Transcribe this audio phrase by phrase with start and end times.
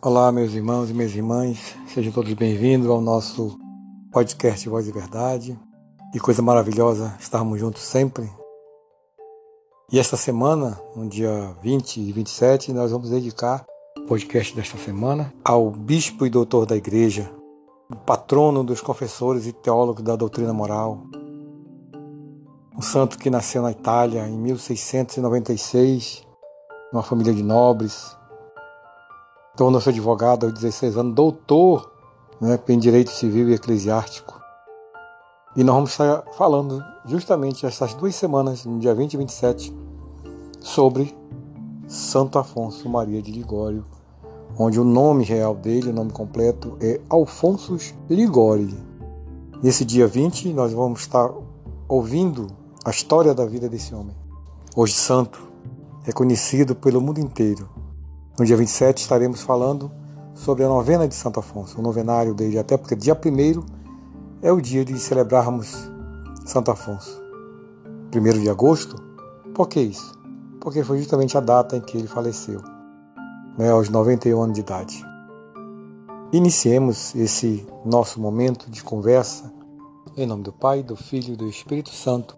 [0.00, 3.58] Olá, meus irmãos e minhas irmãs, sejam todos bem-vindos ao nosso
[4.12, 5.58] podcast Voz e Verdade.
[6.12, 8.30] Que coisa maravilhosa estarmos juntos sempre.
[9.90, 13.66] E esta semana, no dia 20 e 27, nós vamos dedicar
[13.98, 17.28] o podcast desta semana ao bispo e doutor da igreja,
[17.90, 21.02] o patrono dos confessores e teólogos da doutrina moral,
[22.72, 26.24] um santo que nasceu na Itália em 1696,
[26.92, 28.16] numa família de nobres,
[29.58, 31.90] tornou-se advogado aos 16 anos, doutor
[32.40, 34.40] né, em direito civil e eclesiástico.
[35.56, 39.76] E nós vamos estar falando justamente essas duas semanas, no dia 20 e 27,
[40.60, 41.12] sobre
[41.88, 43.84] Santo Afonso Maria de Ligório,
[44.56, 47.76] onde o nome real dele, o nome completo, é Alfonso
[48.08, 48.76] Ligório.
[49.60, 51.34] Nesse dia 20, nós vamos estar
[51.88, 52.46] ouvindo
[52.84, 54.14] a história da vida desse homem.
[54.76, 55.50] Hoje santo,
[56.04, 57.68] reconhecido pelo mundo inteiro
[58.38, 59.90] no dia 27 estaremos falando
[60.32, 63.64] sobre a novena de Santo Afonso, o novenário dele, até porque dia 1
[64.40, 65.90] é o dia de celebrarmos
[66.46, 67.20] Santo Afonso.
[68.14, 68.96] 1 de agosto?
[69.52, 70.16] Por que isso?
[70.60, 72.62] Porque foi justamente a data em que ele faleceu,
[73.58, 75.04] né, aos 91 anos de idade.
[76.32, 79.52] Iniciemos esse nosso momento de conversa
[80.16, 82.37] em nome do Pai, do Filho e do Espírito Santo.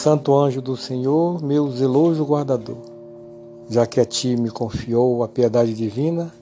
[0.00, 2.78] Santo anjo do Senhor, meu zeloso guardador,
[3.68, 6.32] já que a ti me confiou a piedade divina,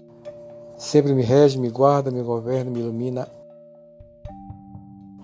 [0.76, 3.26] sempre me rege, me guarda, me governa, me ilumina.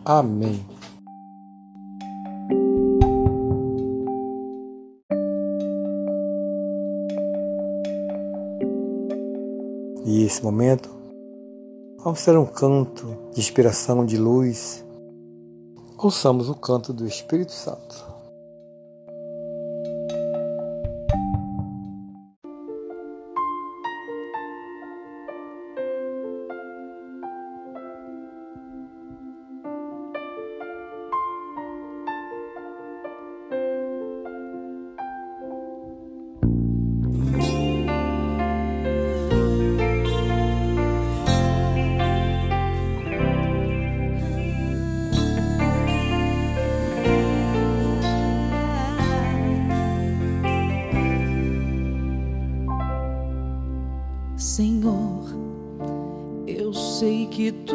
[0.05, 0.67] Amém.
[10.05, 10.91] E esse momento,
[12.03, 14.85] vamos ter um canto de inspiração, de luz.
[15.97, 18.14] Ouçamos o canto do Espírito Santo.
[57.35, 57.74] que tu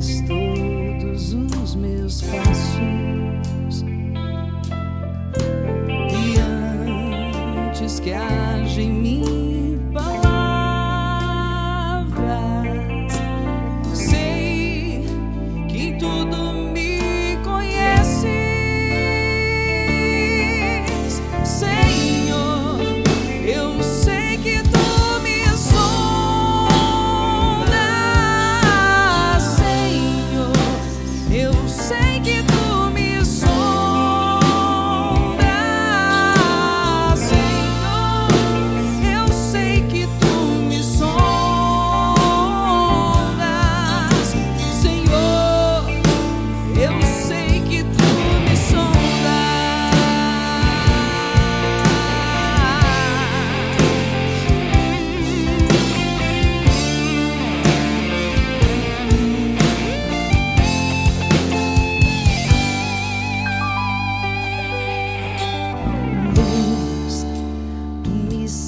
[0.00, 0.39] crystal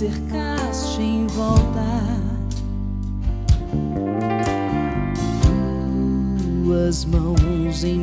[0.03, 1.87] cercaste em volta.
[6.65, 7.99] Tuas mãos em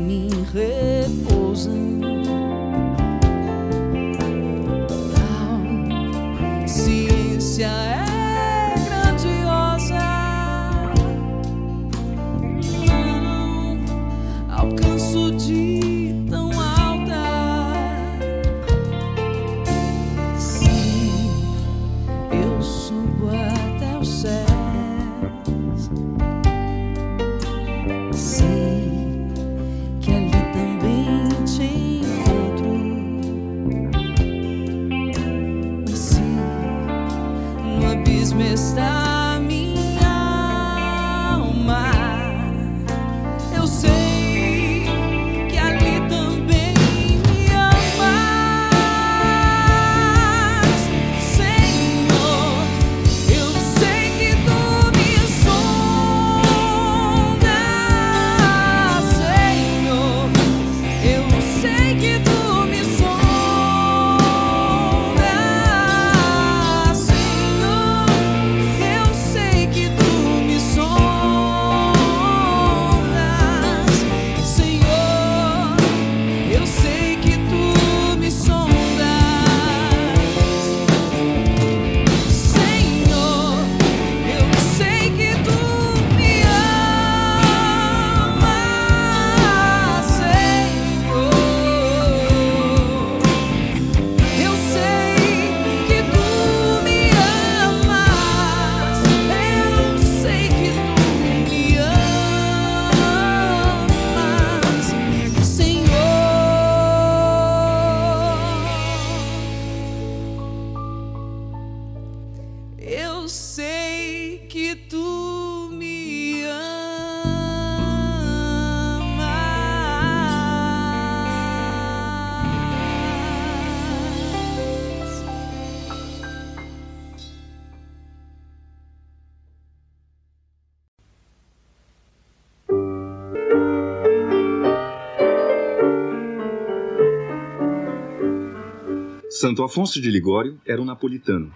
[139.39, 141.55] Santo Afonso de Ligório era um napolitano,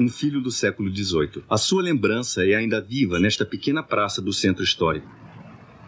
[0.00, 1.44] um filho do século XVIII.
[1.48, 5.08] A sua lembrança é ainda viva nesta pequena praça do centro histórico.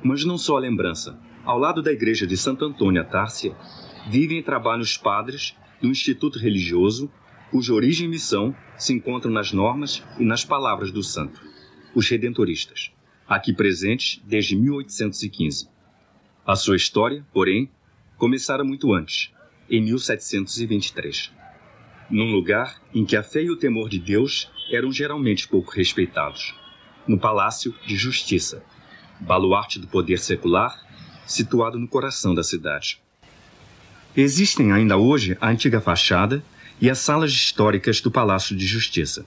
[0.05, 1.19] Mas não só a lembrança.
[1.45, 3.57] Ao lado da igreja de Santo Antônio à Tárcia,
[4.09, 7.11] vivem e trabalham os padres do Instituto Religioso,
[7.51, 11.43] cuja origem e missão se encontram nas normas e nas palavras do santo,
[11.93, 12.93] os redentoristas,
[13.27, 15.69] aqui presentes desde 1815.
[16.47, 17.69] A sua história, porém,
[18.17, 19.33] começara muito antes,
[19.73, 21.33] em 1723,
[22.11, 26.55] num lugar em que a fé e o temor de Deus eram geralmente pouco respeitados,
[27.09, 28.63] no Palácio de Justiça,
[29.19, 30.79] baluarte do poder secular,
[31.27, 33.01] situado no coração da cidade.
[34.15, 36.45] Existem ainda hoje a antiga fachada
[36.79, 39.25] e as salas históricas do Palácio de Justiça.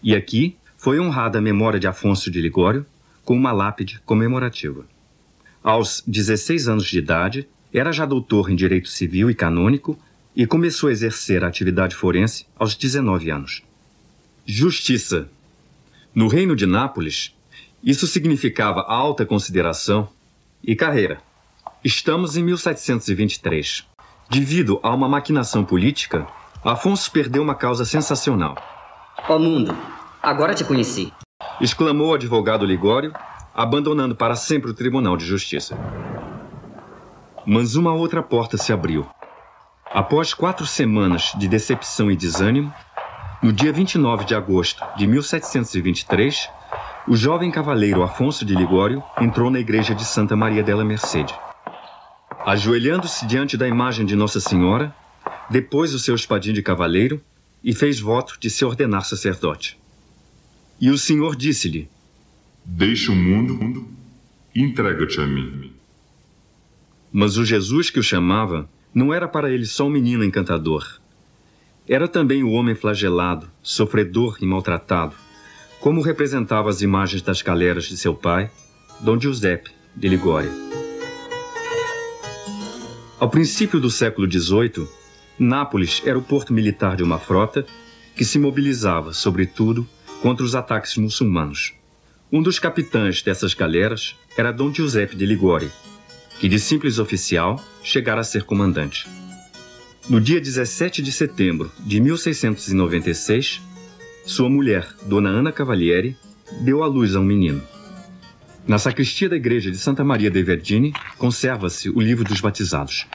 [0.00, 2.86] E aqui foi honrada a memória de Afonso de Ligório
[3.24, 4.86] com uma lápide comemorativa.
[5.64, 9.98] Aos 16 anos de idade, era já doutor em Direito Civil e Canônico
[10.36, 13.62] e começou a exercer a atividade forense aos 19 anos.
[14.46, 15.28] Justiça.
[16.14, 17.34] No Reino de Nápoles,
[17.82, 20.08] isso significava alta consideração
[20.62, 21.20] e carreira.
[21.82, 23.84] Estamos em 1723.
[24.30, 26.26] Devido a uma maquinação política,
[26.64, 28.56] Afonso perdeu uma causa sensacional.
[29.28, 29.76] Ó mundo,
[30.22, 31.12] agora te conheci.
[31.60, 33.12] Exclamou o advogado Ligório,
[33.52, 35.76] abandonando para sempre o Tribunal de Justiça.
[37.46, 39.06] Mas uma outra porta se abriu.
[39.84, 42.72] Após quatro semanas de decepção e desânimo,
[43.42, 46.48] no dia 29 de agosto de 1723,
[47.06, 51.34] o jovem cavaleiro Afonso de Ligório entrou na igreja de Santa Maria della Mercede.
[52.46, 54.94] Ajoelhando-se diante da imagem de Nossa Senhora,
[55.50, 57.20] depôs o seu espadinho de cavaleiro
[57.62, 59.78] e fez voto de se ordenar sacerdote.
[60.80, 61.88] E o Senhor disse-lhe:
[62.64, 63.86] Deixa o mundo
[64.54, 65.73] e entrega-te a mim.
[67.16, 70.98] Mas o Jesus que o chamava não era para ele só um menino encantador.
[71.88, 75.14] Era também o homem flagelado, sofredor e maltratado,
[75.78, 78.50] como representava as imagens das galeras de seu pai,
[78.98, 80.50] Dom Giuseppe de Ligória.
[83.20, 84.88] Ao princípio do século XVIII,
[85.38, 87.64] Nápoles era o porto militar de uma frota
[88.16, 89.86] que se mobilizava, sobretudo,
[90.20, 91.74] contra os ataques muçulmanos.
[92.32, 95.70] Um dos capitães dessas galeras era Dom Giuseppe de Ligória,
[96.38, 99.06] que de simples oficial chegara a ser comandante.
[100.08, 103.62] No dia 17 de setembro de 1696,
[104.26, 106.16] sua mulher, Dona Ana Cavalieri,
[106.60, 107.62] deu à luz a um menino.
[108.66, 113.06] Na sacristia da igreja de Santa Maria de Verdini conserva-se o livro dos batizados.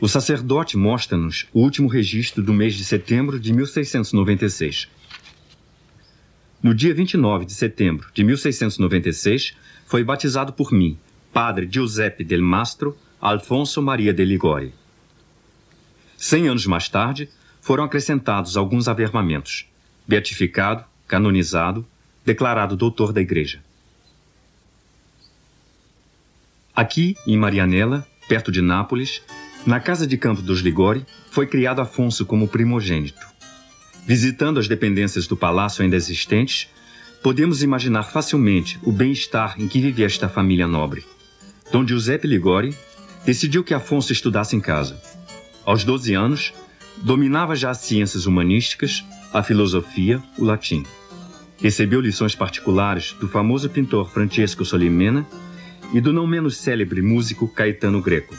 [0.00, 4.88] O sacerdote mostra-nos o último registro do mês de setembro de 1696.
[6.62, 9.54] No dia 29 de setembro de 1696,
[9.86, 10.98] foi batizado por mim,
[11.34, 14.72] padre Giuseppe del Mastro Alfonso Maria de Ligori.
[16.16, 17.28] Cem anos mais tarde,
[17.60, 19.66] foram acrescentados alguns avermamentos.
[20.06, 21.84] Beatificado, canonizado,
[22.24, 23.60] declarado doutor da Igreja.
[26.72, 29.20] Aqui, em Marianella, perto de Nápoles,
[29.66, 33.26] na casa de campo dos Ligori, foi criado Afonso como primogênito.
[34.06, 36.68] Visitando as dependências do palácio ainda existentes,
[37.24, 41.04] podemos imaginar facilmente o bem-estar em que vivia esta família nobre.
[41.70, 42.74] Dom Giuseppe Ligori
[43.24, 45.00] decidiu que Afonso estudasse em casa.
[45.64, 46.52] Aos 12 anos,
[46.98, 50.84] dominava já as ciências humanísticas, a filosofia, o latim.
[51.60, 55.26] Recebeu lições particulares do famoso pintor Francesco Solimena
[55.92, 58.34] e do não menos célebre músico Caetano Greco.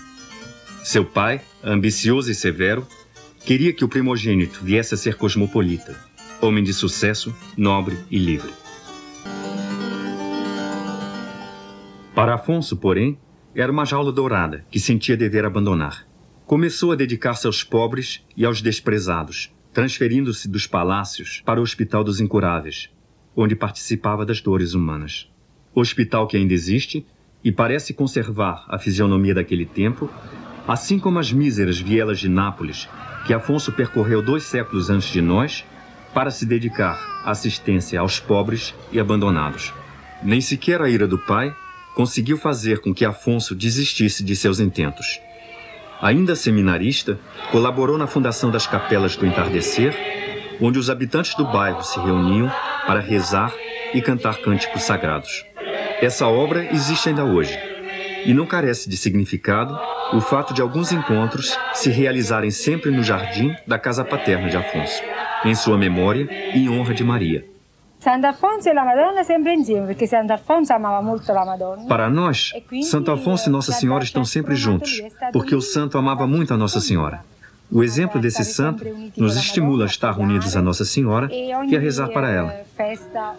[0.84, 2.88] Seu pai, ambicioso e severo,
[3.44, 5.96] queria que o primogênito viesse a ser cosmopolita,
[6.40, 8.65] homem de sucesso, nobre e livre.
[12.16, 13.20] Para Afonso, porém,
[13.54, 16.08] era uma jaula dourada que sentia dever abandonar.
[16.46, 22.22] Começou a dedicar-se aos pobres e aos desprezados, transferindo-se dos palácios para o Hospital dos
[22.22, 22.90] Incuráveis,
[23.36, 25.30] onde participava das dores humanas.
[25.74, 27.06] Hospital que ainda existe
[27.44, 30.10] e parece conservar a fisionomia daquele tempo,
[30.66, 32.88] assim como as míseras vielas de Nápoles,
[33.28, 35.66] que Afonso percorreu dois séculos antes de nós,
[36.14, 39.74] para se dedicar à assistência aos pobres e abandonados.
[40.24, 41.54] Nem sequer a ira do pai
[41.96, 45.20] conseguiu fazer com que Afonso desistisse de seus intentos.
[46.02, 47.18] Ainda seminarista,
[47.52, 49.96] colaborou na fundação das Capelas do Entardecer,
[50.62, 52.52] onde os habitantes do bairro se reuniam
[52.86, 53.54] para rezar
[53.94, 55.46] e cantar cânticos sagrados.
[56.02, 57.58] Essa obra existe ainda hoje
[58.26, 59.80] e não carece de significado
[60.14, 65.02] o fato de alguns encontros se realizarem sempre no jardim da casa paterna de Afonso,
[65.46, 67.55] em sua memória e em honra de Maria.
[68.06, 71.88] Sant'Alfonso e la Madonna sempre insieme, perché Sant'Alfonso amava molto la Madonna.
[71.88, 72.52] Para nós,
[72.84, 75.02] Santo Afonso e Nossa Senhora estão sempre juntos,
[75.34, 77.26] porque o santo amava muito a Nossa Senhora.
[77.72, 78.86] O exemplo desse santo
[79.18, 82.54] nos estimula a estar unidos a Nossa Senhora e a rezar para ela.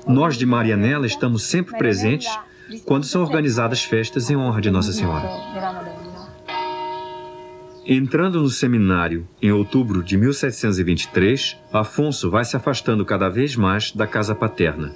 [0.04, 2.36] Nós de Marianela estamos sempre presentes
[2.84, 5.30] quando são organizadas festas em honra de Nossa Senhora.
[7.88, 14.08] Entrando no seminário em outubro de 1723, Afonso vai se afastando cada vez mais da
[14.08, 14.92] casa paterna.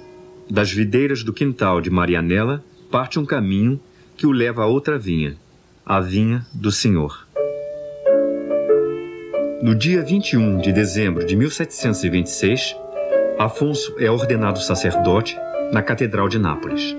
[0.49, 3.79] Das videiras do quintal de Marianela parte um caminho
[4.17, 5.37] que o leva a outra vinha,
[5.85, 7.25] a vinha do Senhor.
[9.63, 12.75] No dia 21 de dezembro de 1726,
[13.39, 15.37] Afonso é ordenado sacerdote
[15.71, 16.93] na Catedral de Nápoles.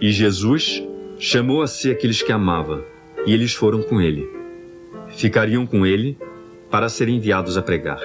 [0.00, 0.84] E Jesus
[1.20, 2.82] chamou a si aqueles que amava,
[3.26, 4.26] e eles foram com ele.
[5.10, 6.16] Ficariam com ele
[6.70, 8.00] para serem enviados a pregar.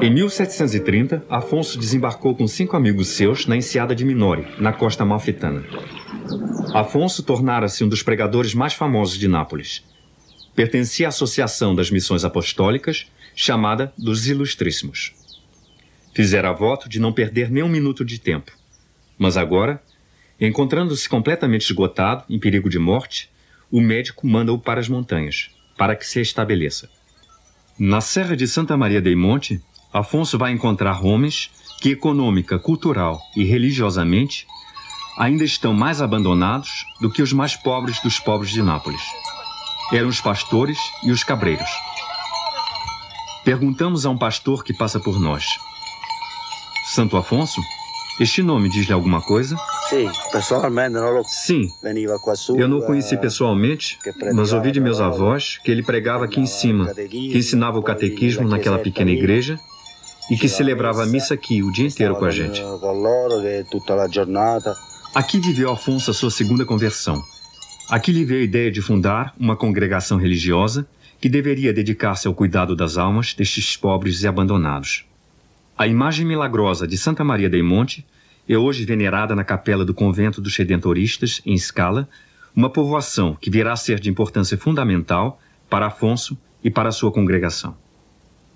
[0.00, 5.64] Em 1730, Afonso desembarcou com cinco amigos seus na enseada de Minore, na costa malfitana.
[6.72, 9.84] Afonso tornara-se um dos pregadores mais famosos de Nápoles.
[10.54, 15.12] Pertencia à Associação das Missões Apostólicas, chamada dos Ilustríssimos.
[16.14, 18.52] Fizera voto de não perder nem um minuto de tempo.
[19.18, 19.82] Mas agora
[20.40, 23.30] Encontrando-se completamente esgotado, em perigo de morte,
[23.70, 26.88] o médico manda-o para as montanhas, para que se estabeleça.
[27.78, 33.44] Na Serra de Santa Maria dei Monte, Afonso vai encontrar homens que, econômica, cultural e
[33.44, 34.46] religiosamente,
[35.18, 39.02] ainda estão mais abandonados do que os mais pobres dos pobres de Nápoles.
[39.92, 41.70] Eram os pastores e os cabreiros.
[43.44, 45.44] Perguntamos a um pastor que passa por nós:
[46.86, 47.60] Santo Afonso?
[48.18, 49.56] Este nome diz-lhe alguma coisa?
[51.26, 51.68] Sim,
[52.36, 52.56] su.
[52.56, 53.98] Eu não o conheci eh, pessoalmente,
[54.32, 58.48] mas ouvi de meus avós que ele pregava aqui em cima, que ensinava o catequismo
[58.48, 59.58] naquela pequena igreja
[60.30, 62.62] e que celebrava a missa aqui o dia inteiro com a gente.
[65.12, 67.20] Aqui viveu Afonso a sua segunda conversão.
[67.90, 70.86] Aqui lhe veio a ideia de fundar uma congregação religiosa
[71.20, 75.04] que deveria dedicar-se ao cuidado das almas destes pobres e abandonados.
[75.76, 78.06] A imagem milagrosa de Santa Maria dei Monte
[78.52, 82.08] é hoje venerada na capela do convento dos Redentoristas, em Scala,
[82.54, 87.76] uma povoação que virá a ser de importância fundamental para Afonso e para sua congregação.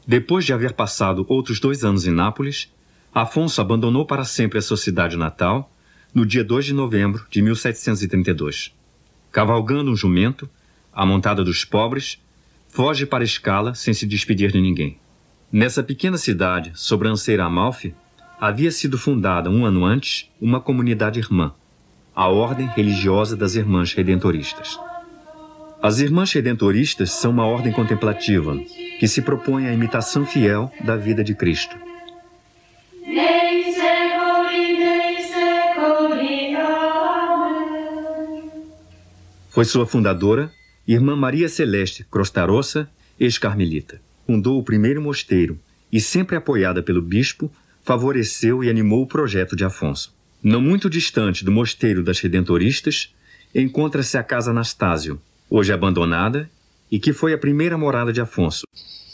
[0.05, 2.73] Depois de haver passado outros dois anos em Nápoles,
[3.15, 5.73] Afonso abandonou para sempre a sua cidade natal
[6.13, 8.75] no dia 2 de novembro de 1732.
[9.31, 10.51] Cavalgando um jumento,
[10.93, 12.21] a montada dos pobres,
[12.69, 14.99] foge para Escala sem se despedir de ninguém.
[15.53, 17.95] Nessa pequena cidade, sobranceira Amalfi,
[18.41, 21.53] havia sido fundada um ano antes uma comunidade irmã,
[22.15, 24.79] a Ordem Religiosa das Irmãs Redentoristas.
[25.83, 28.57] As Irmãs Redentoristas são uma ordem contemplativa
[28.99, 31.77] que se propõe à imitação fiel da vida de Cristo.
[39.51, 40.51] Foi sua fundadora,
[40.87, 44.01] Irmã Maria Celeste Crostarossa, ex-carmelita.
[44.27, 45.59] Fundou o primeiro mosteiro
[45.93, 47.49] e, sempre apoiada pelo bispo,
[47.85, 50.13] favoreceu e animou o projeto de Afonso.
[50.43, 53.15] Não muito distante do mosteiro das Redentoristas,
[53.55, 56.51] encontra-se a Casa Anastásio, hoje abandonada
[56.91, 58.67] e que foi a primeira morada de Afonso.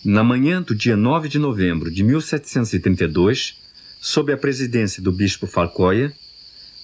[0.05, 3.59] Na manhã do dia 9 de novembro de 1732,
[4.01, 6.13] sob a presidência do bispo Falcoia,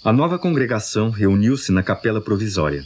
[0.04, 2.84] a nova congregação reuniu-se na capela provisória.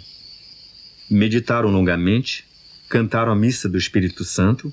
[1.10, 2.44] Meditaram longamente,
[2.88, 4.72] cantaram a missa do Espírito Santo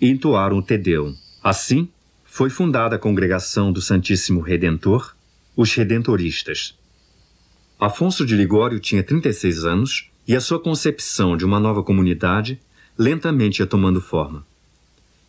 [0.00, 1.14] e entoaram o Te Deum.
[1.42, 1.88] Assim,
[2.36, 5.14] foi fundada a congregação do Santíssimo Redentor,
[5.54, 6.76] os Redentoristas.
[7.78, 12.60] Afonso de Ligório tinha 36 anos e a sua concepção de uma nova comunidade
[12.98, 14.44] lentamente ia tomando forma.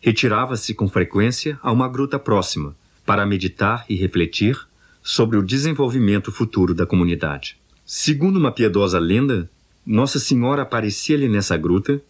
[0.00, 4.58] Retirava-se com frequência a uma gruta próxima para meditar e refletir
[5.00, 7.56] sobre o desenvolvimento futuro da comunidade.
[7.84, 9.48] Segundo uma piedosa lenda,
[9.86, 12.02] Nossa Senhora aparecia-lhe nessa gruta,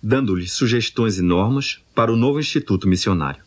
[0.00, 3.42] dando-lhe sugestões e normas para o novo instituto missionário.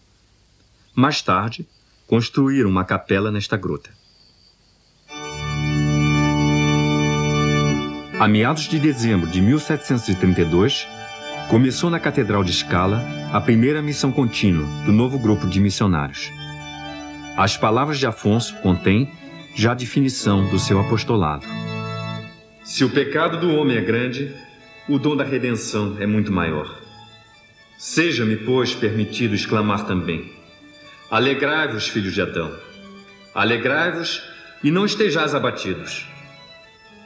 [1.00, 1.64] Mais tarde,
[2.08, 3.92] construíram uma capela nesta gruta.
[8.20, 10.88] A meados de dezembro de 1732,
[11.52, 13.00] começou na Catedral de Scala
[13.32, 16.32] a primeira missão contínua do novo grupo de missionários.
[17.38, 19.12] As palavras de Afonso contêm
[19.54, 21.46] já a definição do seu apostolado.
[22.64, 24.34] Se o pecado do homem é grande,
[24.90, 26.76] o dom da redenção é muito maior.
[27.78, 30.37] Seja-me, pois, permitido exclamar também:
[31.10, 32.54] Alegrai-vos, filhos de Adão.
[33.34, 34.22] Alegrai-vos
[34.62, 36.06] e não estejais abatidos.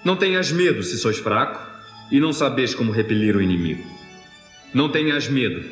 [0.03, 1.61] Não tenhas medo se sois fraco
[2.11, 3.87] e não sabeis como repelir o inimigo.
[4.73, 5.63] Não tenhas medo,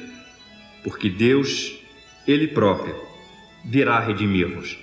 [0.84, 1.80] porque Deus,
[2.28, 2.96] Ele próprio,
[3.66, 4.78] virá redimir-vos.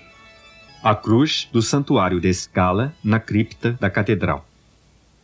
[0.83, 4.45] A cruz do santuário de Escala na cripta da catedral.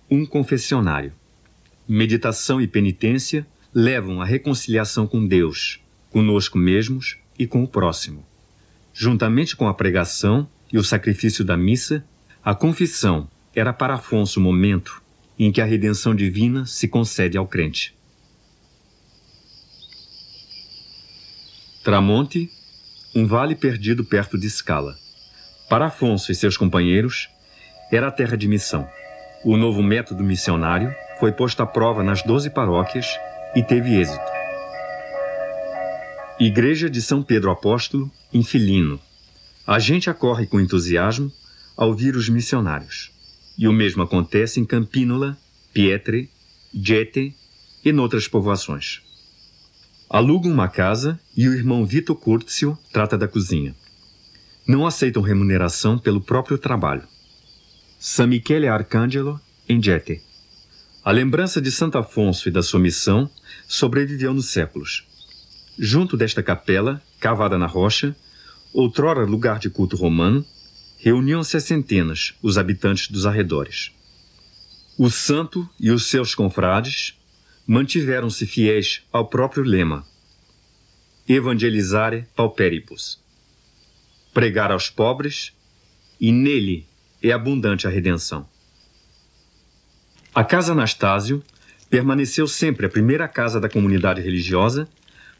[0.08, 1.12] Um confessionário.
[1.88, 8.24] Meditação e penitência levam à reconciliação com Deus, conosco mesmos e com o próximo.
[8.92, 12.04] Juntamente com a pregação e o sacrifício da missa,
[12.44, 15.02] a confissão era para Afonso o momento
[15.38, 17.94] em que a redenção divina se concede ao crente.
[21.82, 22.50] Tramonte,
[23.14, 24.96] um vale perdido perto de Scala.
[25.68, 27.28] Para Afonso e seus companheiros,
[27.90, 28.88] era a terra de missão.
[29.44, 33.06] O novo método missionário foi posto à prova nas doze paróquias
[33.54, 34.41] e teve êxito.
[36.44, 38.98] Igreja de São Pedro Apóstolo, em Filino.
[39.64, 41.30] A gente acorre com entusiasmo
[41.76, 43.12] ao ouvir os missionários.
[43.56, 45.38] E o mesmo acontece em Campínola,
[45.72, 46.28] Pietre,
[46.74, 47.32] Gete
[47.84, 49.02] e noutras povoações.
[50.10, 53.72] Alugam uma casa e o irmão Vito Curtio trata da cozinha.
[54.66, 57.04] Não aceitam remuneração pelo próprio trabalho.
[58.00, 60.20] San Michele Arcangelo, em Gete.
[61.04, 63.30] A lembrança de Santo Afonso e da sua missão
[63.68, 65.06] sobreviveu nos séculos.
[65.84, 68.14] Junto desta capela, cavada na rocha,
[68.72, 70.46] outrora lugar de culto romano,
[70.96, 73.90] reuniam-se as centenas os habitantes dos arredores.
[74.96, 77.18] O santo e os seus confrades
[77.66, 80.06] mantiveram-se fiéis ao próprio lema
[81.28, 83.20] Evangelizare pauperibus
[84.32, 85.52] pregar aos pobres,
[86.20, 86.86] e nele
[87.20, 88.48] é abundante a redenção.
[90.32, 91.42] A Casa Anastásio
[91.90, 94.88] permaneceu sempre a primeira casa da comunidade religiosa,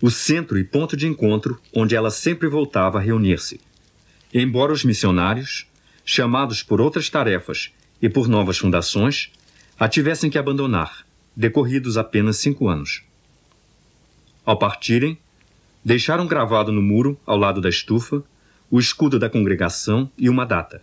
[0.02, 3.60] o centro e ponto de encontro onde ela sempre voltava a reunir-se.
[4.34, 5.68] Embora os missionários,
[6.04, 9.30] chamados por outras tarefas e por novas fundações,
[9.78, 13.04] a tivessem que abandonar, decorridos apenas cinco anos.
[14.44, 15.16] Ao partirem,
[15.84, 18.24] deixaram gravado no muro, ao lado da estufa,
[18.68, 20.82] o escudo da congregação e uma data,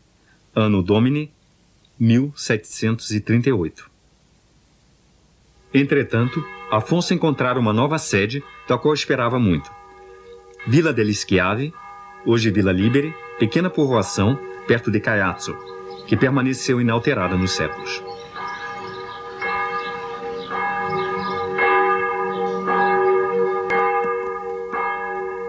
[0.55, 1.29] Anno Domini
[1.99, 3.91] 1738.
[5.73, 9.71] Entretanto, Afonso encontrara uma nova sede, da qual esperava muito.
[10.67, 11.73] Vila del Schiave,
[12.23, 15.57] hoje Vila Libere, pequena povoação perto de Caiazzo,
[16.05, 18.03] que permaneceu inalterada nos séculos.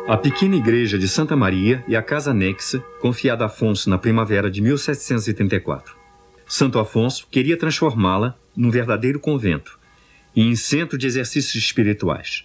[0.08, 4.50] A pequena igreja de Santa Maria e a casa anexa, confiada a Afonso na primavera
[4.50, 5.94] de 1734.
[6.46, 9.79] Santo Afonso queria transformá-la num verdadeiro convento
[10.34, 12.44] e em centro de exercícios espirituais.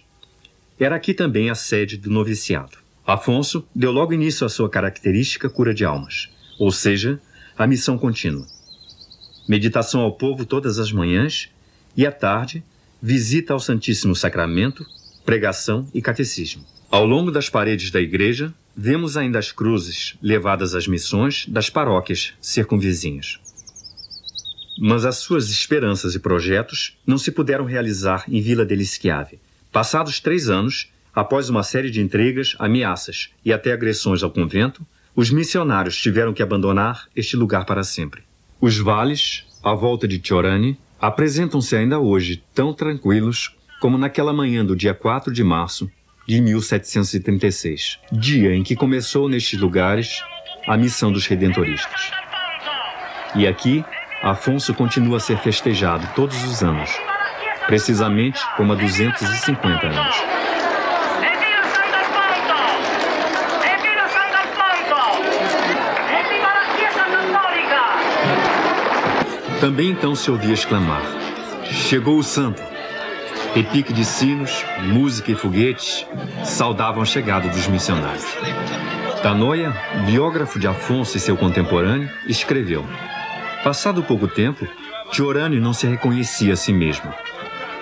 [0.78, 2.78] Era aqui também a sede do noviciado.
[3.06, 7.20] Afonso deu logo início à sua característica cura de almas, ou seja,
[7.56, 8.46] a missão contínua.
[9.48, 11.48] Meditação ao povo todas as manhãs
[11.96, 12.62] e à tarde,
[13.00, 14.84] visita ao Santíssimo Sacramento,
[15.24, 16.64] pregação e catecismo.
[16.90, 22.34] Ao longo das paredes da igreja, vemos ainda as cruzes levadas às missões das paróquias
[22.40, 23.40] circunvizinhas.
[24.78, 29.38] Mas as suas esperanças e projetos não se puderam realizar em Vila del Schiave.
[29.72, 35.30] Passados três anos, após uma série de intrigas, ameaças e até agressões ao convento, os
[35.30, 38.22] missionários tiveram que abandonar este lugar para sempre.
[38.60, 44.76] Os vales, à volta de Tiorani, apresentam-se ainda hoje tão tranquilos como naquela manhã do
[44.76, 45.90] dia 4 de março
[46.26, 50.22] de 1736, dia em que começou nestes lugares
[50.66, 52.10] a missão dos redentoristas.
[53.34, 53.84] E aqui,
[54.22, 56.90] Afonso continua a ser festejado todos os anos,
[57.66, 60.16] precisamente como há 250 anos.
[69.60, 71.02] Também então se ouvia exclamar:
[71.64, 72.62] Chegou o santo!
[73.54, 76.06] Repique de sinos, música e foguetes
[76.44, 78.26] saudavam a chegada dos missionários.
[79.22, 79.74] Tanoia,
[80.04, 82.84] biógrafo de Afonso e seu contemporâneo, escreveu:
[83.66, 84.64] Passado pouco tempo,
[85.10, 87.12] Tiorani não se reconhecia a si mesmo.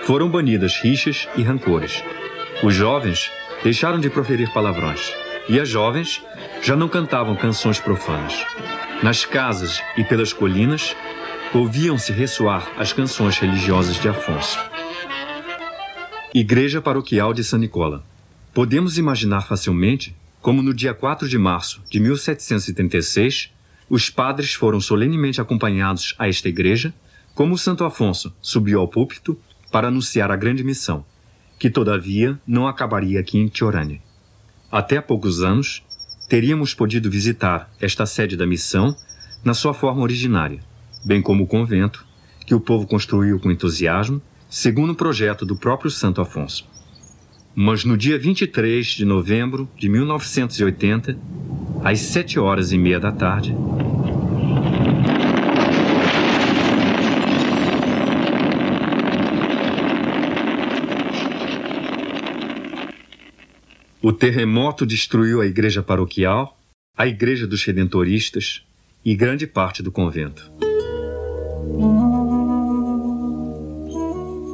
[0.01, 2.03] Foram banidas rixas e rancores.
[2.63, 3.29] Os jovens
[3.61, 5.13] deixaram de proferir palavrões,
[5.47, 6.23] e as jovens
[6.63, 8.33] já não cantavam canções profanas.
[9.03, 10.95] Nas casas e pelas colinas,
[11.53, 14.57] ouviam-se ressoar as canções religiosas de Afonso.
[16.33, 18.03] Igreja Paroquial de San Nicola.
[18.55, 23.53] Podemos imaginar facilmente como no dia 4 de março de 1736,
[23.89, 26.93] os padres foram solenemente acompanhados a esta igreja,
[27.33, 29.37] como Santo Afonso subiu ao púlpito
[29.71, 31.05] para anunciar a grande missão,
[31.59, 34.01] que todavia não acabaria aqui em Tiorani.
[34.71, 35.83] Até há poucos anos,
[36.27, 38.95] teríamos podido visitar esta sede da missão
[39.43, 40.59] na sua forma originária,
[41.05, 42.05] bem como o convento,
[42.45, 46.67] que o povo construiu com entusiasmo, segundo o projeto do próprio Santo Afonso.
[47.53, 51.17] Mas no dia 23 de novembro de 1980,
[51.85, 53.55] às sete horas e meia da tarde,
[64.01, 66.57] o terremoto destruiu a igreja paroquial,
[66.97, 68.63] a igreja dos redentoristas
[69.05, 70.51] e grande parte do convento.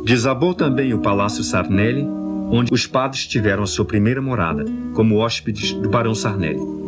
[0.04, 2.06] Desabou também o Palácio Sarnelli,
[2.52, 6.81] onde os padres tiveram a sua primeira morada, como hóspedes do barão Sarnelli.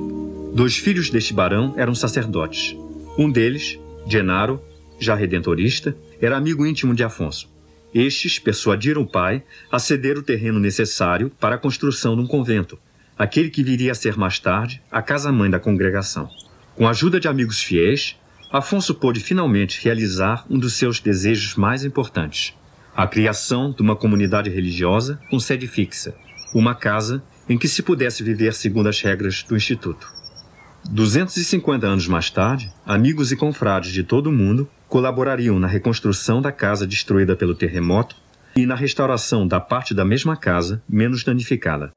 [0.53, 2.77] Dois filhos deste barão eram sacerdotes.
[3.17, 4.61] Um deles, Genaro,
[4.99, 7.51] já redentorista, era amigo íntimo de Afonso.
[7.91, 12.77] Estes persuadiram o pai a ceder o terreno necessário para a construção de um convento,
[13.17, 16.29] aquele que viria a ser mais tarde a casa-mãe da congregação.
[16.75, 18.15] Com a ajuda de amigos fiéis,
[18.51, 22.53] Afonso pôde finalmente realizar um dos seus desejos mais importantes:
[22.95, 26.15] a criação de uma comunidade religiosa com sede fixa,
[26.53, 30.21] uma casa em que se pudesse viver segundo as regras do Instituto.
[30.89, 36.51] 250 anos mais tarde, amigos e confrades de todo o mundo colaborariam na reconstrução da
[36.51, 38.15] casa destruída pelo terremoto
[38.55, 41.91] e na restauração da parte da mesma casa menos danificada.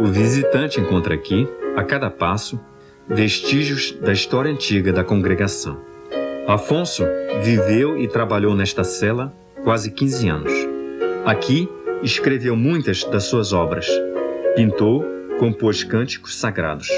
[0.00, 2.58] O visitante encontra aqui, a cada passo,
[3.06, 5.78] vestígios da história antiga da congregação.
[6.48, 7.04] Afonso
[7.44, 10.52] viveu e trabalhou nesta cela quase 15 anos.
[11.24, 11.68] Aqui
[12.02, 13.86] escreveu muitas das suas obras.
[14.56, 15.04] Pintou,
[15.38, 16.88] compôs cânticos sagrados.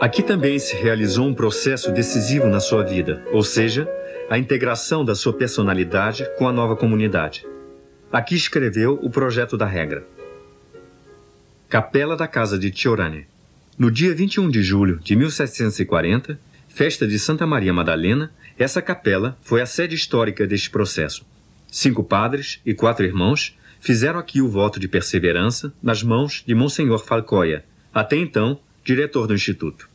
[0.00, 3.88] Aqui também se realizou um processo decisivo na sua vida, ou seja,
[4.30, 7.44] a integração da sua personalidade com a nova comunidade.
[8.12, 10.06] Aqui escreveu o projeto da regra.
[11.68, 13.26] Capela da Casa de Tiorane.
[13.76, 19.60] No dia 21 de julho de 1740, festa de Santa Maria Madalena, essa capela foi
[19.60, 21.26] a sede histórica deste processo.
[21.70, 26.98] Cinco padres e quatro irmãos fizeram aqui o voto de perseverança nas mãos de Monsenhor
[26.98, 29.88] Falcoia, até então diretor do Instituto.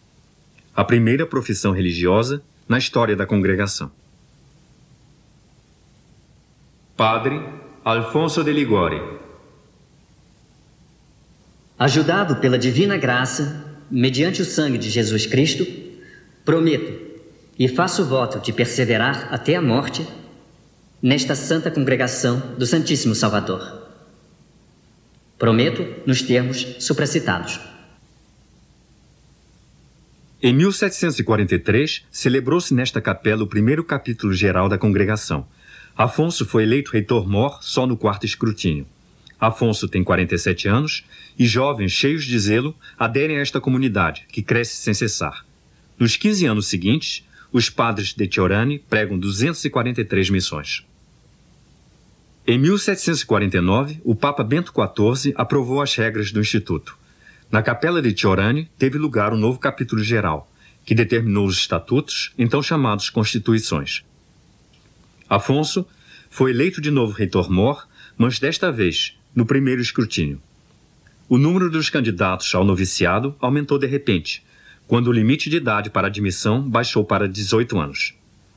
[0.75, 3.91] A primeira profissão religiosa na história da congregação.
[6.95, 7.41] Padre
[7.83, 9.01] Alfonso de Ligori.
[11.77, 15.65] Ajudado pela divina graça, mediante o sangue de Jesus Cristo,
[16.45, 16.93] prometo
[17.57, 20.07] e faço voto de perseverar até a morte
[21.03, 23.83] nesta santa congregação do Santíssimo Salvador.
[25.37, 27.59] Prometo nos termos supracitados.
[30.41, 35.45] Em 1743, celebrou-se nesta capela o primeiro capítulo geral da congregação,
[35.95, 38.87] Afonso foi eleito reitor-mor só no quarto escrutínio.
[39.39, 41.03] Afonso tem 47 anos
[41.37, 45.45] e jovens cheios de zelo aderem a esta comunidade, que cresce sem cessar.
[45.99, 50.83] Nos 15 anos seguintes, os padres de Tiorani pregam 243 missões.
[52.45, 56.97] Em 1749, o Papa Bento XIV aprovou as regras do Instituto.
[57.49, 60.51] Na capela de Tiorani teve lugar um novo capítulo geral,
[60.85, 64.03] que determinou os estatutos, então chamados Constituições.
[65.29, 65.87] Afonso
[66.29, 70.41] foi eleito de novo reitor-mor, mas desta vez no primeiro escrutínio.
[71.29, 74.43] O número dos candidatos ao noviciado aumentou de repente,
[74.85, 78.13] quando o limite de idade para admissão baixou para 18 anos.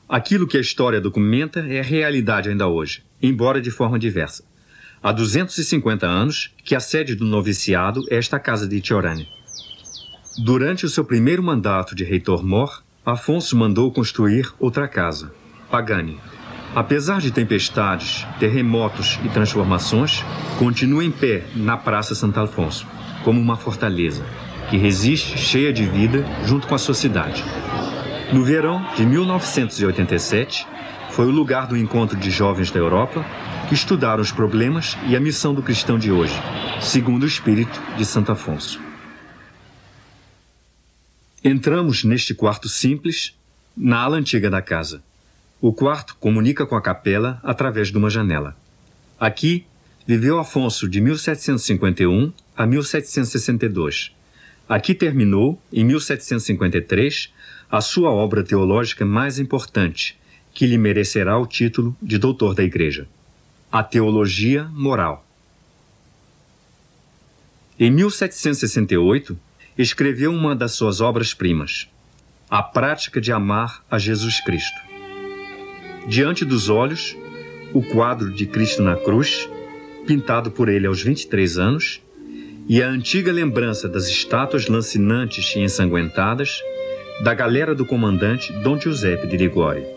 [0.08, 4.44] Aquilo que a história documenta é realidade ainda hoje, embora de forma diversa.
[5.02, 9.28] Há 250 anos que a sede do noviciado é esta casa de Tiorani.
[10.38, 15.32] Durante o seu primeiro mandato de reitor-mor, Afonso mandou construir outra casa,
[15.70, 16.18] Pagani.
[16.74, 20.24] Apesar de tempestades, terremotos e transformações,
[20.58, 22.86] continua em pé na Praça Santo Alfonso,
[23.24, 24.24] como uma fortaleza,
[24.68, 27.42] que resiste cheia de vida junto com a sua cidade.
[28.32, 30.66] No verão de 1987,
[31.16, 33.24] foi o lugar do encontro de jovens da Europa
[33.70, 36.34] que estudaram os problemas e a missão do cristão de hoje,
[36.78, 38.78] segundo o espírito de Santo Afonso.
[41.42, 43.34] Entramos neste quarto simples,
[43.74, 45.02] na ala antiga da casa.
[45.58, 48.54] O quarto comunica com a capela através de uma janela.
[49.18, 49.64] Aqui
[50.06, 54.14] viveu Afonso de 1751 a 1762.
[54.68, 57.32] Aqui terminou, em 1753,
[57.70, 60.18] a sua obra teológica mais importante,
[60.56, 63.06] que lhe merecerá o título de doutor da Igreja:
[63.70, 65.22] A Teologia Moral.
[67.78, 69.38] Em 1768,
[69.76, 71.86] escreveu uma das suas obras-primas,
[72.48, 74.80] A Prática de Amar a Jesus Cristo.
[76.08, 77.14] Diante dos olhos,
[77.74, 79.46] o quadro de Cristo na cruz,
[80.06, 82.00] pintado por ele aos 23 anos,
[82.66, 86.62] e a antiga lembrança das estátuas lancinantes e ensanguentadas
[87.22, 89.95] da galera do comandante Dom Giuseppe de Ligório.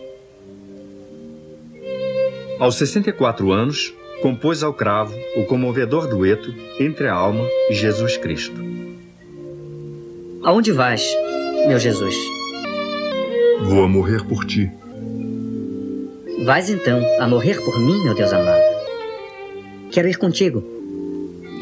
[2.60, 8.60] Aos 64 anos, compôs ao cravo o comovedor dueto entre a alma e Jesus Cristo.
[10.44, 11.02] Aonde vais,
[11.66, 12.14] meu Jesus?
[13.62, 14.70] Vou a morrer por ti.
[16.44, 18.60] Vais então a morrer por mim, meu Deus amado?
[19.90, 20.62] Quero ir contigo.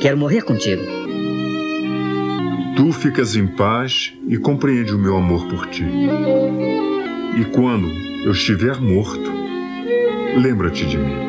[0.00, 0.82] Quero morrer contigo.
[2.74, 5.84] Tu ficas em paz e compreende o meu amor por ti.
[7.40, 7.88] E quando
[8.24, 9.37] eu estiver morto,
[10.38, 11.28] lembra-te de mim.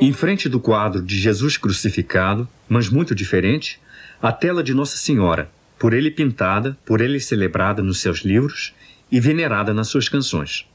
[0.00, 3.78] Em frente do quadro de Jesus crucificado, mas muito diferente,
[4.20, 8.74] a tela de Nossa Senhora, por ele pintada, por ele celebrada nos seus livros
[9.10, 10.66] e venerada nas suas canções.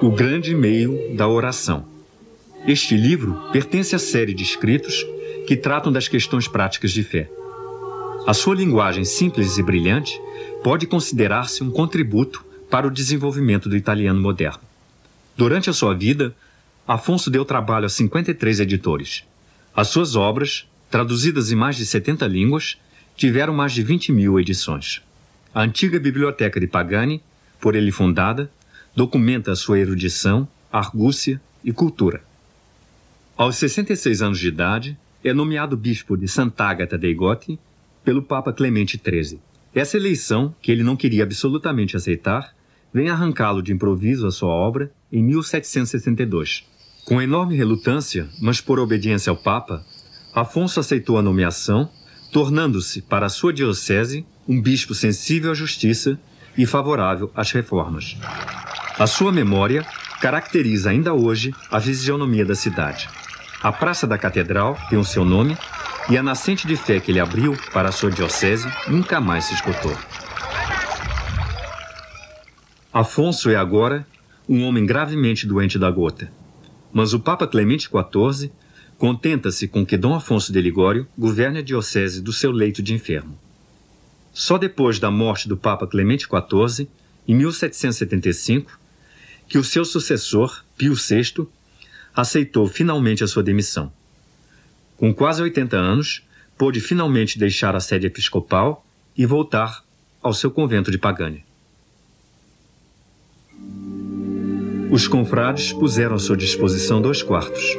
[0.00, 1.86] O grande meio da oração.
[2.66, 5.04] Este livro pertence à série de escritos
[5.46, 7.30] que tratam das questões práticas de fé.
[8.26, 10.18] A sua linguagem simples e brilhante
[10.62, 14.60] pode considerar-se um contributo para o desenvolvimento do italiano moderno.
[15.36, 16.34] Durante a sua vida,
[16.86, 19.24] Afonso deu trabalho a 53 editores.
[19.74, 22.78] As suas obras, traduzidas em mais de 70 línguas,
[23.16, 25.02] tiveram mais de 20 mil edições.
[25.54, 27.22] A antiga biblioteca de Pagani,
[27.60, 28.50] por ele fundada,
[28.94, 32.22] documenta a sua erudição, argúcia e cultura.
[33.36, 37.58] Aos 66 anos de idade, é nomeado bispo de Sant'Agata dei Goti
[38.04, 39.40] pelo Papa Clemente XIII.
[39.74, 42.54] Essa eleição, que ele não queria absolutamente aceitar,
[42.92, 46.68] vem arrancá-lo de improviso à sua obra em 1762.
[47.06, 49.84] Com enorme relutância, mas por obediência ao Papa,
[50.34, 51.88] Afonso aceitou a nomeação,
[52.30, 56.20] tornando-se, para a sua diocese, um bispo sensível à justiça
[56.56, 58.16] e favorável às reformas.
[58.98, 59.84] A sua memória
[60.20, 63.08] caracteriza ainda hoje a fisionomia da cidade.
[63.64, 65.56] A Praça da Catedral tem o seu nome
[66.10, 69.54] e a nascente de fé que ele abriu para a sua diocese nunca mais se
[69.54, 69.96] esgotou.
[72.92, 74.06] Afonso é agora
[74.46, 76.30] um homem gravemente doente da gota.
[76.92, 78.52] Mas o Papa Clemente XIV
[78.98, 83.38] contenta-se com que Dom Afonso de Ligório governe a diocese do seu leito de enfermo.
[84.30, 86.86] Só depois da morte do Papa Clemente XIV,
[87.26, 88.78] em 1775,
[89.48, 91.48] que o seu sucessor, Pio VI,
[92.14, 93.92] aceitou finalmente a sua demissão.
[94.96, 96.22] Com quase 80 anos,
[96.56, 99.82] pôde finalmente deixar a sede episcopal e voltar
[100.22, 101.44] ao seu convento de Pagani.
[104.90, 107.76] Os confrades puseram à sua disposição dois quartos.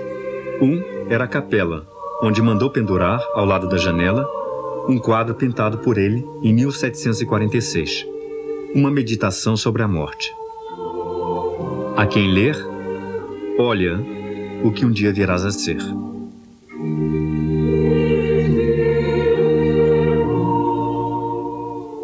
[0.61, 1.87] Um era a capela,
[2.21, 4.27] onde mandou pendurar, ao lado da janela,
[4.87, 8.05] um quadro pintado por ele em 1746.
[8.73, 10.29] Uma meditação sobre a morte.
[11.95, 12.57] A quem ler,
[13.57, 14.14] olha
[14.63, 15.81] o que um dia virás a ser.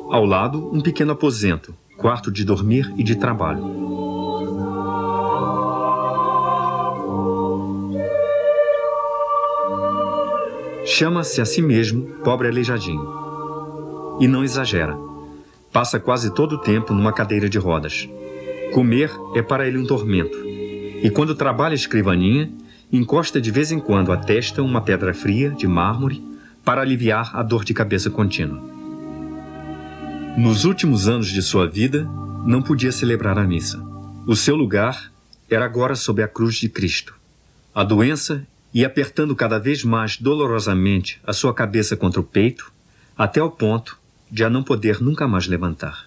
[0.10, 3.92] Ao lado, um pequeno aposento, quarto de dormir e de trabalho.
[10.86, 13.08] Chama-se a si mesmo pobre aleijadinho.
[14.20, 14.98] E não exagera.
[15.72, 18.10] Passa quase todo o tempo numa cadeira de rodas.
[18.74, 20.51] Comer é para ele um tormento.
[21.02, 22.52] E quando trabalha a escrivaninha,
[22.92, 26.24] encosta de vez em quando a testa uma pedra fria de mármore
[26.64, 28.62] para aliviar a dor de cabeça contínua.
[30.38, 32.08] Nos últimos anos de sua vida,
[32.46, 33.84] não podia celebrar a missa.
[34.28, 35.12] O seu lugar
[35.50, 37.16] era agora sob a cruz de Cristo.
[37.74, 42.72] A doença ia apertando cada vez mais dolorosamente a sua cabeça contra o peito,
[43.18, 43.98] até o ponto
[44.30, 46.06] de a não poder nunca mais levantar.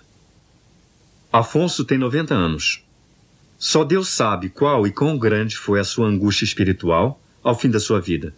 [1.33, 2.83] Afonso tem 90 anos.
[3.66, 7.81] Só Deus sabe qual e quão grande foi a sua angústia espiritual ao fim da
[7.81, 8.35] sua vida.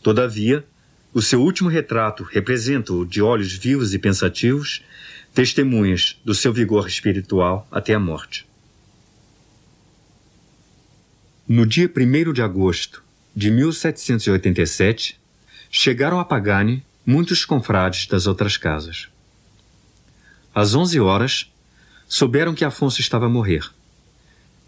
[0.00, 0.64] Todavia,
[1.12, 4.84] o seu último retrato representa-o de olhos vivos e pensativos,
[5.34, 8.46] testemunhas do seu vigor espiritual até a morte.
[11.48, 13.02] No dia 1 de agosto
[13.34, 15.18] de 1787,
[15.68, 19.08] chegaram a Pagani muitos confrades das outras casas.
[20.54, 21.52] Às onze horas,
[22.06, 23.68] souberam que Afonso estava a morrer.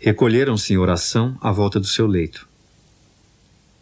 [0.05, 2.49] Recolheram-se em oração à volta do seu leito.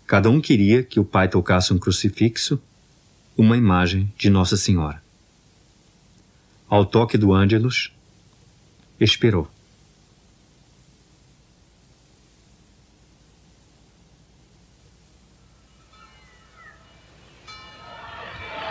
[0.06, 2.60] Cada um queria que o pai tocasse um crucifixo,
[3.38, 5.02] uma imagem de Nossa Senhora.
[6.68, 7.90] Ao toque do Ângelus,
[9.00, 9.48] esperou.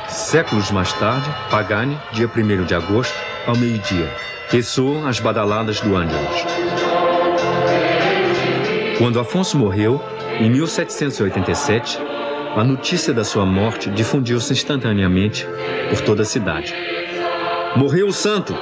[0.08, 3.16] Séculos mais tarde, Pagani, dia 1 de agosto,
[3.48, 4.16] ao meio-dia,
[4.50, 6.59] ressoam as badaladas do Ângelus.
[9.00, 10.02] Quando Afonso morreu,
[10.42, 11.98] em 1787,
[12.54, 15.48] a notícia da sua morte difundiu-se instantaneamente
[15.90, 16.76] por toda a cidade.
[17.78, 18.54] Morreu o santo!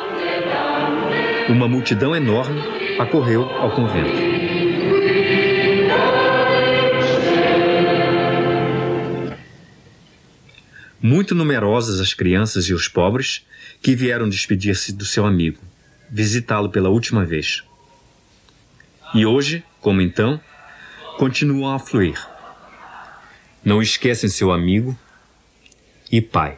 [1.50, 2.62] Uma multidão enorme
[3.00, 4.14] acorreu ao convento.
[11.02, 13.44] Muito numerosas as crianças e os pobres
[13.82, 15.58] que vieram despedir-se do seu amigo,
[16.12, 17.64] visitá-lo pela última vez.
[19.14, 20.40] E hoje, como então,
[21.18, 22.20] continuam a fluir.
[23.64, 24.98] Não esquecem seu amigo
[26.12, 26.58] e pai.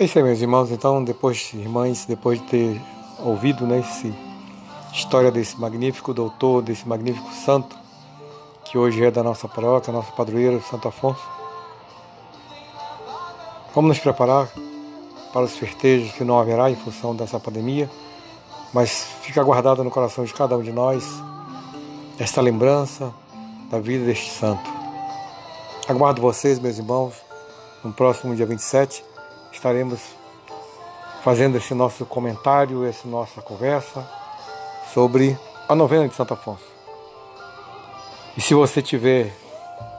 [0.00, 0.70] É isso aí, meus irmãos.
[0.70, 2.80] Então, depois, irmãs, depois de ter
[3.18, 3.84] ouvido né,
[4.94, 7.76] história desse magnífico doutor, desse magnífico santo,
[8.64, 11.20] que hoje é da nossa paróquia, nosso padroeiro, Santo Afonso,
[13.74, 14.48] vamos nos preparar
[15.34, 17.90] para os festejos que não haverá em função dessa pandemia,
[18.72, 21.04] mas fica guardada no coração de cada um de nós
[22.18, 23.12] esta lembrança
[23.70, 24.64] da vida deste santo.
[25.86, 27.12] Aguardo vocês, meus irmãos,
[27.84, 29.09] no próximo dia 27
[29.60, 30.00] estaremos
[31.22, 34.08] fazendo esse nosso comentário, essa nossa conversa
[34.94, 35.38] sobre
[35.68, 36.64] a novena de Santo Afonso.
[38.34, 39.30] E se você tiver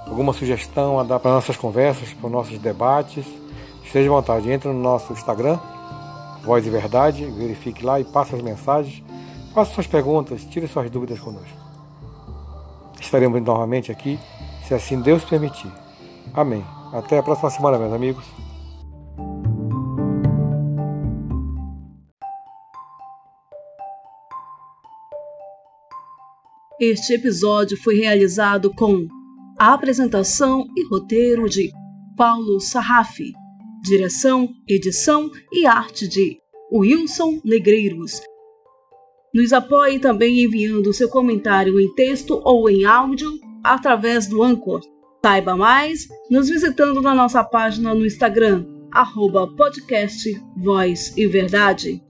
[0.07, 3.23] alguma sugestão a dar para nossas conversas, para nossos debates,
[3.83, 5.59] esteja à vontade, entre no nosso Instagram,
[6.43, 9.03] Voz e Verdade, verifique lá e passe as mensagens,
[9.53, 11.55] faça suas perguntas, tire suas dúvidas conosco.
[12.99, 14.19] Estaremos novamente aqui,
[14.67, 15.71] se assim Deus permitir.
[16.33, 16.65] Amém.
[16.91, 18.40] Até a próxima semana, meus amigos.
[26.81, 29.07] Este episódio foi realizado com
[29.59, 31.71] a apresentação e roteiro de
[32.17, 33.33] Paulo Sarrafi,
[33.83, 36.39] direção, edição e arte de
[36.73, 38.19] Wilson Negreiros.
[39.31, 43.31] Nos apoie também enviando seu comentário em texto ou em áudio
[43.63, 44.81] através do Anchor.
[45.23, 50.27] Saiba mais nos visitando na nossa página no Instagram, arroba podcast
[50.57, 52.01] Voz e Verdade.